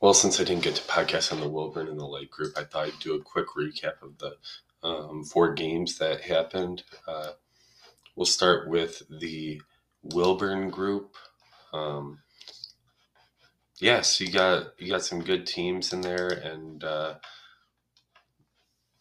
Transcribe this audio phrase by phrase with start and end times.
[0.00, 2.62] Well, since I didn't get to podcast on the Wilburn and the Lake group, I
[2.62, 4.36] thought I'd do a quick recap of the
[4.86, 6.84] um, four games that happened.
[7.06, 7.32] Uh,
[8.14, 9.60] we'll start with the
[10.04, 11.16] Wilburn group.
[11.72, 12.20] Um,
[13.80, 17.14] yes, you got you got some good teams in there, and uh,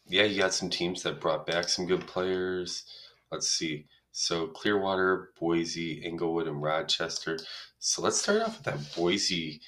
[0.08, 2.86] yeah, you got some teams that brought back some good players.
[3.32, 3.86] Let's see.
[4.12, 7.38] So Clearwater, Boise, Englewood, and Rochester.
[7.78, 9.62] So let's start off with that Boise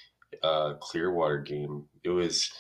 [0.43, 1.85] uh, Clearwater game.
[2.03, 2.51] It was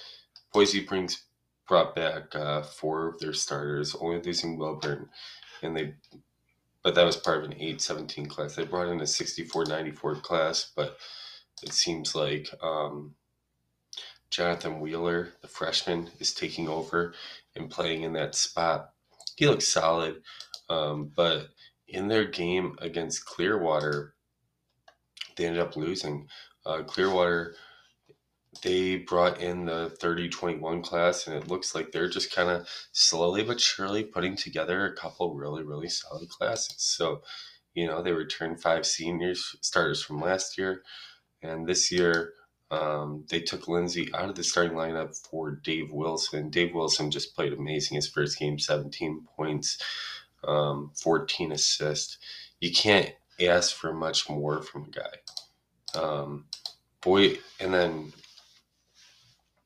[0.53, 1.23] Boise brings
[1.67, 5.09] brought back uh, four of their starters, only losing Wilburn,
[5.61, 5.93] and they.
[6.81, 8.55] But that was part of an 817 class.
[8.55, 10.97] They brought in a 6494 class, but
[11.61, 13.15] it seems like um,
[14.31, 17.13] Jonathan Wheeler, the freshman, is taking over
[17.55, 18.91] and playing in that spot.
[19.35, 20.21] He looks solid,
[20.69, 21.49] um, but
[21.87, 24.15] in their game against Clearwater,
[25.35, 26.27] they ended up losing.
[26.69, 27.55] Uh, Clearwater,
[28.61, 33.43] they brought in the 3021 class, and it looks like they're just kind of slowly
[33.43, 36.75] but surely putting together a couple really, really solid classes.
[36.77, 37.23] So,
[37.73, 40.83] you know, they returned five seniors starters from last year,
[41.41, 42.33] and this year
[42.69, 46.51] um, they took Lindsay out of the starting lineup for Dave Wilson.
[46.51, 49.79] Dave Wilson just played amazing his first game, 17 points,
[50.43, 52.19] um, 14 assists.
[52.59, 55.99] You can't ask for much more from a guy.
[55.99, 56.45] Um,
[57.01, 58.13] boy, and then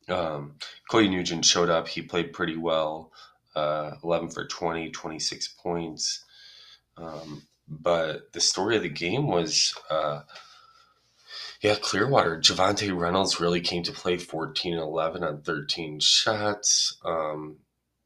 [0.09, 0.56] um,
[0.89, 1.88] Cody Nugent showed up.
[1.88, 3.12] He played pretty well,
[3.56, 6.23] uh, 11 for 20, 26 points.
[6.98, 10.22] Um, but the story of the game was, uh,
[11.62, 12.40] yeah, Clearwater.
[12.40, 16.97] Javante Reynolds really came to play 14 and 11 on 13 shots.
[17.06, 17.58] Um,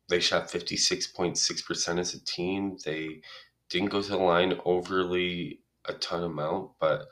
[0.09, 2.77] they shot 56.6% as a team.
[2.85, 3.21] They
[3.69, 7.07] didn't go to the line overly a ton amount, but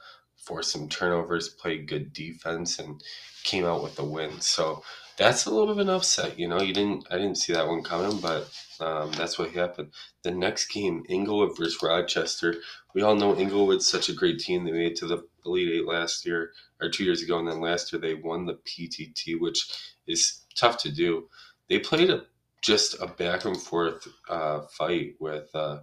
[0.46, 3.02] forced some turnovers, played good defense, and
[3.44, 4.42] came out with a win.
[4.42, 4.84] So
[5.18, 6.38] that's a little bit of an upset.
[6.38, 9.92] You know, you didn't I didn't see that one coming, but um, that's what happened.
[10.24, 12.56] The next game, Englewood versus Rochester.
[12.94, 14.66] We all know Englewood's such a great team.
[14.66, 16.52] They made it to the Elite Eight last year
[16.82, 20.78] or two years ago, and then last year they won the PTT, which is tough
[20.80, 21.30] to do.
[21.70, 22.24] They played a,
[22.62, 25.80] just a back and forth uh, fight with uh,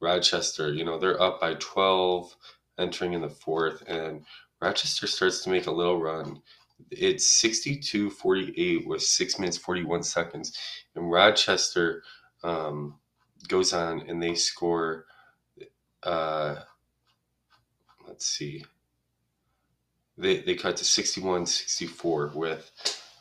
[0.00, 0.72] Rochester.
[0.72, 2.34] You know, they're up by 12
[2.82, 4.24] entering in the fourth, and
[4.60, 6.40] Rochester starts to make a little run.
[6.90, 10.56] It's 62 48 with six minutes 41 seconds.
[10.94, 12.02] And Rochester
[12.42, 12.98] um,
[13.48, 15.06] goes on and they score,
[16.02, 16.56] uh,
[18.06, 18.64] let's see,
[20.18, 22.70] they, they cut to 61 64 with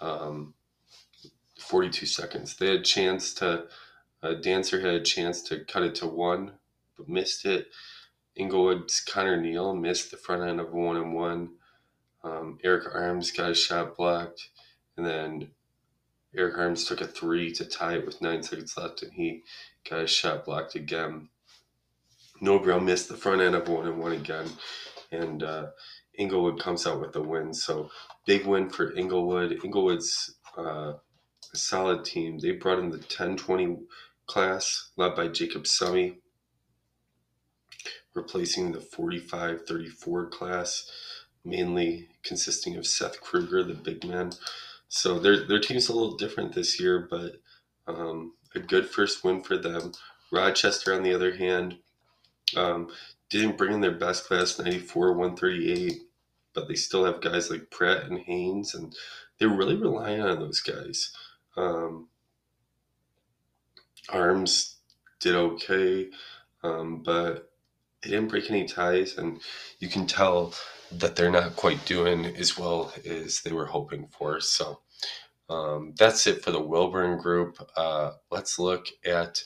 [0.02, 0.54] um,
[1.60, 2.56] 42 seconds.
[2.56, 3.66] They had a chance to,
[4.22, 6.52] uh, Dancer had a chance to cut it to one,
[6.98, 7.68] but missed it.
[8.42, 11.52] Englewood's Connor Neal missed the front end of one and one.
[12.24, 14.50] Um, Eric Arms got a shot blocked,
[14.98, 15.52] and then
[16.36, 19.44] Eric Arms took a three to tie it with nine seconds left, and he
[19.88, 21.30] got a shot blocked again.
[22.42, 24.50] Nobrow missed the front end of one and one again,
[25.12, 25.68] and uh,
[26.18, 27.54] Englewood comes out with the win.
[27.54, 27.92] So
[28.26, 29.64] big win for Englewood.
[29.64, 30.94] Englewood's uh,
[31.54, 32.40] a solid team.
[32.40, 33.82] They brought in the 10-20
[34.26, 36.16] class led by Jacob Summy
[38.14, 40.92] replacing the 45-34 class,
[41.44, 44.32] mainly consisting of Seth Kruger, the big man.
[44.88, 47.38] So their their team's a little different this year, but
[47.88, 49.94] um, a good first win for them.
[50.32, 51.78] Rochester, on the other hand,
[52.56, 52.90] um,
[53.30, 56.02] didn't bring in their best class, 94, 138,
[56.54, 58.94] but they still have guys like Pratt and Haynes, and
[59.40, 61.14] they're really relying on those guys.
[61.56, 62.10] Um,
[64.10, 64.78] Arms
[65.20, 66.10] did okay,
[66.64, 67.51] um, but
[68.04, 69.42] they didn't break any ties, and
[69.80, 70.54] you can tell
[70.92, 74.40] that they're not quite doing as well as they were hoping for.
[74.42, 74.80] So
[75.50, 77.58] um, that's it for the Wilburn group.
[77.76, 79.44] Uh, let's look at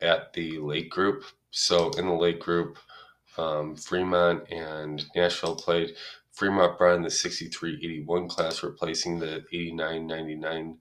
[0.00, 1.24] at the Lake group.
[1.50, 2.78] So in the Lake group,
[3.36, 5.94] um, Fremont and Nashville played.
[6.32, 10.76] Fremont brought in the 63-81 class, replacing the 89-99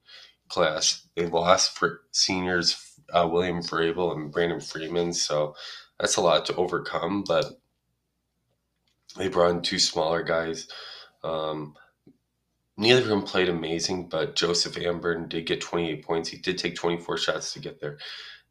[0.48, 1.08] class.
[1.16, 5.56] They lost for seniors uh, William Vrabel and Brandon Freeman, so
[6.00, 7.24] that's a lot to overcome.
[7.28, 7.46] But
[9.18, 10.68] they brought in two smaller guys.
[11.24, 11.76] Um,
[12.78, 16.30] neither of them played amazing, but Joseph Amburn did get 28 points.
[16.30, 17.98] He did take 24 shots to get there.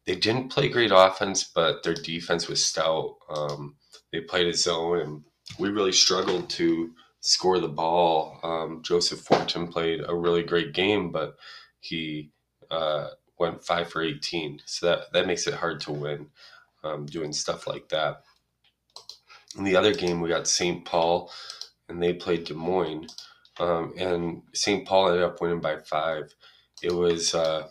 [0.05, 3.17] They didn't play great offense, but their defense was stout.
[3.29, 3.75] Um,
[4.11, 5.23] they played a zone, and
[5.57, 8.39] we really struggled to score the ball.
[8.43, 11.35] Um, Joseph Fortune played a really great game, but
[11.79, 12.31] he
[12.71, 14.61] uh, went five for 18.
[14.65, 16.27] So that, that makes it hard to win
[16.83, 18.23] um, doing stuff like that.
[19.57, 20.85] In the other game, we got St.
[20.85, 21.31] Paul,
[21.87, 23.07] and they played Des Moines.
[23.59, 24.87] um, and St.
[24.87, 26.33] Paul ended up winning by five.
[26.81, 27.67] It was, uh,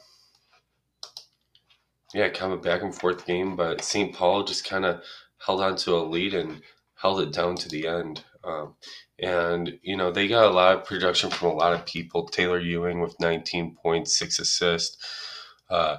[2.14, 4.14] yeah, kind of a back and forth game, but St.
[4.14, 5.02] Paul just kind of
[5.38, 6.62] held on to a lead and
[6.94, 8.24] held it down to the end.
[8.44, 8.74] Um,
[9.18, 12.28] and, you know, they got a lot of production from a lot of people.
[12.28, 14.96] Taylor Ewing with 19 points, six assists.
[15.70, 15.98] Uh,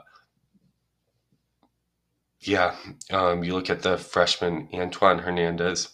[2.42, 2.76] yeah,
[3.12, 5.90] um, you look at the freshman Antoine Hernandez,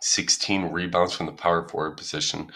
[0.00, 2.50] 16 rebounds from the power forward position.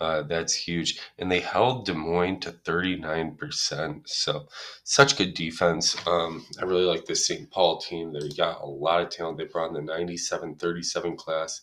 [0.00, 1.00] Uh, that's huge.
[1.18, 4.08] And they held Des Moines to 39%.
[4.08, 4.46] So,
[4.84, 5.96] such good defense.
[6.06, 7.50] Um, I really like this St.
[7.50, 8.12] Paul team.
[8.12, 9.38] They got a lot of talent.
[9.38, 11.60] They brought in the 97 37 class.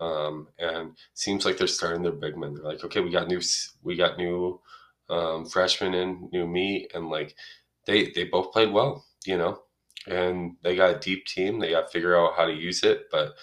[0.00, 2.54] Um, and seems like they're starting their big men.
[2.54, 3.40] They're like, okay, we got new,
[3.82, 4.60] we got new
[5.08, 7.34] um, freshmen in, new meat, and like
[7.86, 9.62] they they both played well, you know,
[10.06, 11.58] and they got a deep team.
[11.58, 13.34] They got to figure out how to use it, but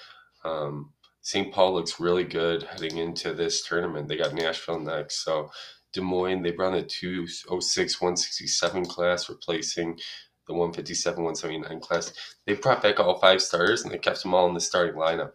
[0.44, 0.92] um,
[1.22, 1.54] St.
[1.54, 4.08] Paul looks really good heading into this tournament.
[4.08, 5.24] They got Nashville next.
[5.24, 5.52] So
[5.94, 10.00] Des Moines, they brought the 206 167 class, replacing
[10.48, 12.14] the 157 179 class.
[12.46, 15.34] They brought back all five stars and they kept them all in the starting lineup.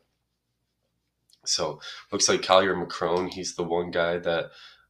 [1.45, 1.81] So
[2.11, 4.47] looks like Collier McCrone, he's the one guy that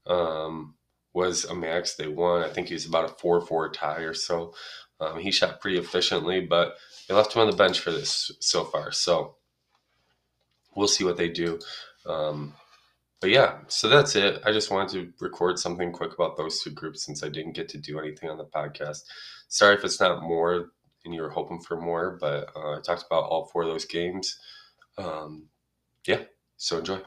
[0.06, 0.75] um,
[1.16, 1.94] was a max.
[1.94, 2.44] They won.
[2.44, 4.54] I think he was about a 4 4 tie or so.
[5.00, 6.76] Um, he shot pretty efficiently, but
[7.08, 8.92] they left him on the bench for this so far.
[8.92, 9.36] So
[10.76, 11.58] we'll see what they do.
[12.04, 12.52] Um,
[13.20, 14.42] but yeah, so that's it.
[14.44, 17.70] I just wanted to record something quick about those two groups since I didn't get
[17.70, 19.00] to do anything on the podcast.
[19.48, 20.70] Sorry if it's not more
[21.06, 24.38] and you're hoping for more, but uh, I talked about all four of those games.
[24.98, 25.48] Um,
[26.06, 26.24] yeah,
[26.58, 27.00] so enjoy.